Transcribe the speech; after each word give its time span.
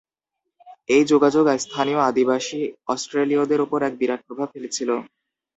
এই 0.89 1.03
যোগাযোগ 1.11 1.45
স্থানীয় 1.57 1.99
আদিবাসী 2.09 2.61
অস্ট্রেলীয়দের 2.87 3.59
ওপর 3.61 3.79
এক 3.83 3.93
বিরাট 3.99 4.21
প্রভাব 4.27 4.47
ফেলেছিল। 4.53 4.89